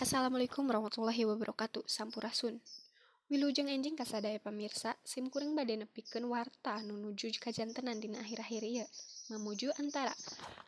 [0.00, 1.84] Assalamualaikum warahmatullahi wabarakatuh.
[1.84, 2.56] Sampurasun.
[3.28, 8.88] Wilujeng enjing kasadaya pamirsa, sim kuring bade nepikeun warta anu nuju kajantenan dina akhir-akhir ieu.
[9.28, 10.16] Mamuju antara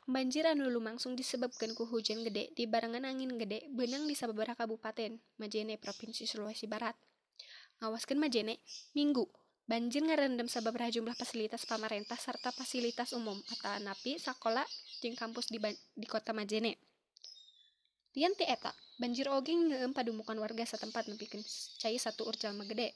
[0.05, 5.17] banjir anu lumangsung disebabkeun ku hujan gede di barengan angin gede beunang di sababaraha kabupaten
[5.41, 6.93] Majene Provinsi Sulawesi Barat.
[7.81, 8.61] Ngawaskeun Majene,
[8.93, 9.25] Minggu,
[9.65, 14.61] banjir ngarendam sababaraha jumlah fasilitas pamarentah sarta fasilitas umum atau napi sakola
[15.01, 15.57] jeung kampus di,
[15.97, 16.77] di kota Majene.
[18.13, 18.69] Lian ti eta,
[19.03, 21.43] banjir oge ngeum padumukan warga setempat nepikeun
[21.83, 22.95] cai satu ur jalma gede.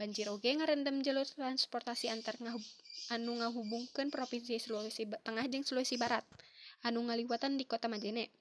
[0.00, 2.64] Banjir oge ngarendam jalur transportasi antar ngahub,
[3.12, 6.24] anu ngahubungkeun provinsi Sulawesi Tengah jeung Sulawesi Barat
[6.80, 8.32] anu ngaliwatan di kota Majene.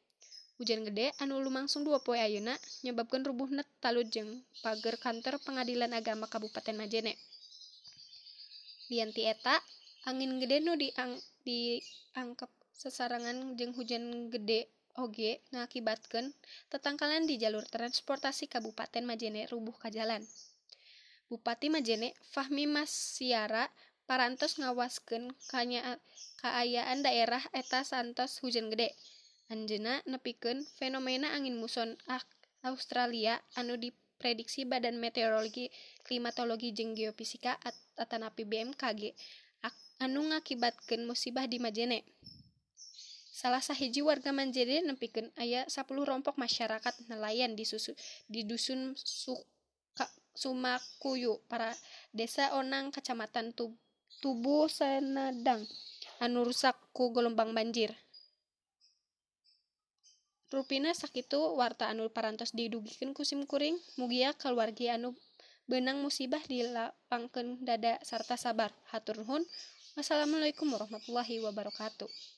[0.56, 2.56] Hujan gede anu lumangsung dua poe ayeuna
[2.88, 7.20] nyebabkeun rubuhna talud jeung pager kantor Pengadilan Agama Kabupaten Majene.
[8.88, 9.60] Ti eta,
[10.08, 16.34] angin gede nu diang, diangkep sesarangan jeung hujan gede oge ngakibatkeun
[16.74, 20.26] tetangkalan di jalur transportasi Kabupaten Majene rubuh ka jalan.
[21.30, 23.70] Bupati Majene Fahmi Masyara
[24.10, 25.30] parantos ngawaskeun
[26.42, 28.98] kaayaan daerah eta santos hujan gede.
[29.54, 31.98] Anjeuna nepikeun fenomena angin muson
[32.66, 35.70] Australia anu diprediksi Badan Meteorologi,
[36.06, 37.58] Klimatologi jeung Geofisika
[37.98, 39.14] atanapi BMKG
[40.00, 42.08] anu ngakibatkeun musibah di Majene.
[43.30, 47.94] salah sahiji warga Manjede nempikan ayah 10 rompok masyarakat nelayan di susu
[48.26, 51.74] di dusun Suka, Sumakuyu para
[52.14, 53.78] desa Onang kecamatan Tub,
[54.20, 55.64] Tubuh Senadang
[56.20, 57.96] anu rusak ku gelombang banjir.
[60.50, 65.14] Rupina sakitu warta anu parantos didugikan kusim kuring mugia keluarga anu
[65.70, 68.74] benang musibah dilapangkan dada sarta sabar.
[68.90, 69.46] Haturnuhun
[69.94, 72.10] wassalamualaikum warahmatullahi wabarakatuh.